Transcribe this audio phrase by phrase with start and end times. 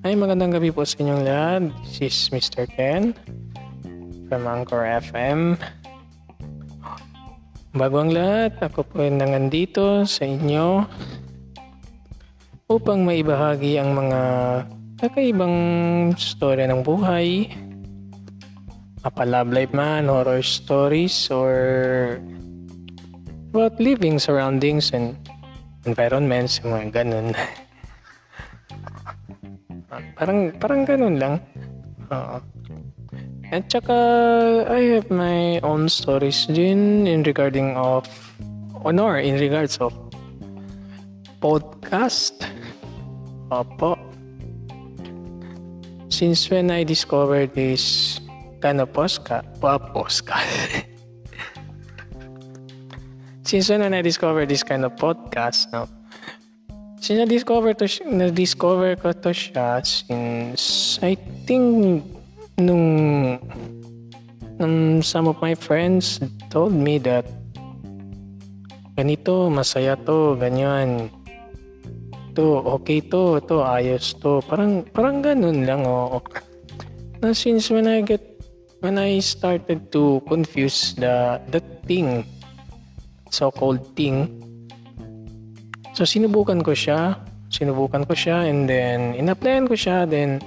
[0.00, 1.62] Ay, magandang gabi po sa inyong lahat.
[1.84, 2.64] This is Mr.
[2.64, 3.12] Ken
[4.32, 5.60] from Anchor FM.
[7.76, 10.88] Bago ang lahat, ako po nangandito sa inyo
[12.72, 14.20] upang maibahagi ang mga
[15.04, 15.56] kakaibang
[16.16, 17.52] storya ng buhay,
[19.04, 21.52] mapa love life man, horror stories, or
[23.52, 25.12] about living surroundings and
[25.84, 27.36] environments, mga ganun.
[30.20, 31.40] parang, parang ganun lang.
[32.12, 32.38] Oo.
[33.50, 33.98] At saka,
[34.68, 38.06] I have my own stories din in regarding of,
[38.84, 39.90] honor, in regards of
[41.40, 42.36] podcast.
[43.50, 43.98] Opo.
[46.12, 48.20] Since when I discovered this
[48.60, 50.86] kind of podcast, well, podcast.
[53.42, 55.90] Since when I discovered this kind of podcast, no,
[57.00, 61.16] since na-discover to na-discover ko to siya since I
[61.48, 62.04] think
[62.60, 63.40] nung
[64.60, 66.20] um, some of my friends
[66.52, 67.24] told me that
[69.00, 71.08] ganito, masaya to, ganyan.
[72.36, 74.44] To, okay to, to, ayos to.
[74.44, 76.20] Parang, parang ganun lang, oh.
[77.24, 78.20] Na since when I get,
[78.84, 82.28] when I started to confuse the, the thing,
[83.32, 84.30] so-called thing,
[85.92, 87.18] so sinubukan ko siya,
[87.50, 90.38] sinubukan ko siya, and then, in-applyan ko siya, then,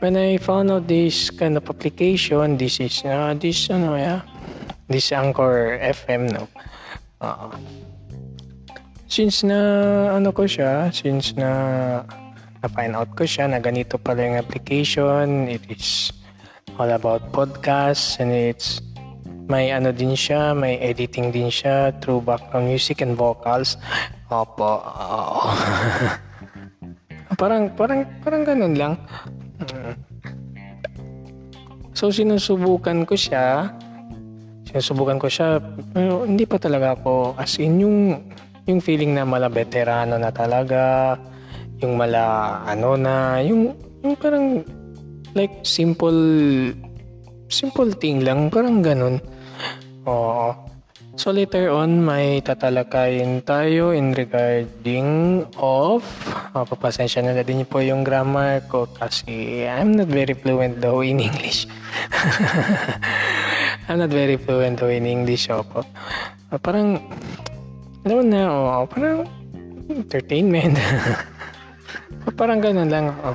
[0.00, 4.22] when I found out this kind of application, this is uh, this ano yeah,
[4.86, 6.46] this Anchor FM no.
[7.18, 7.50] Uh,
[9.10, 9.58] since na
[10.14, 12.02] ano ko siya, since na
[12.62, 16.10] na-find out ko siya na ganito pala yung application, it is
[16.78, 18.78] all about podcasts and it's
[19.48, 23.80] may ano din siya, may editing din siya through background music and vocals.
[24.28, 24.84] Opo.
[24.84, 25.48] Oh.
[27.40, 28.92] parang parang parang ganun lang.
[31.96, 33.72] So sinusubukan ko siya.
[34.68, 35.64] Sinusubukan ko siya.
[35.96, 37.98] Pero hindi pa talaga ako as in yung
[38.68, 41.16] yung feeling na mala veterano na talaga.
[41.80, 43.72] Yung mala ano na, yung
[44.04, 44.60] yung parang
[45.32, 46.20] like simple
[47.48, 49.16] simple thing lang, parang ganun.
[50.08, 50.48] Oo.
[51.18, 56.06] So later on, may tatalakayin tayo in regarding of,
[56.54, 61.18] oh, papasensya na din po yung grammar ko kasi I'm not very fluent though in
[61.18, 61.66] English.
[63.90, 65.50] I'm not very fluent though in English.
[65.50, 65.82] Opo.
[66.54, 67.02] Uh, parang,
[68.06, 69.26] ano na, oh, parang
[69.90, 70.78] entertainment.
[72.38, 73.10] parang ganun lang.
[73.26, 73.34] Oh.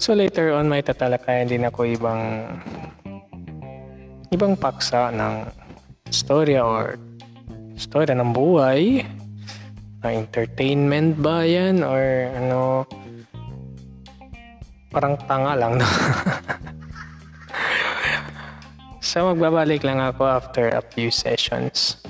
[0.00, 2.48] So later on, may tatalakayan din ako ibang
[4.34, 5.46] ibang paksa ng
[6.10, 6.98] storya or
[7.78, 9.04] storya ng buhay
[10.02, 12.86] na entertainment ba yan or ano
[14.90, 15.86] parang tanga lang no?
[19.04, 22.00] so magbabalik lang ako after a few sessions